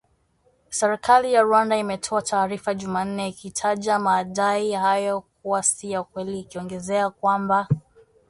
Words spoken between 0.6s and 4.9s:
Serikali ya Rwanda imetoa taarifa jumanne ikitaja madai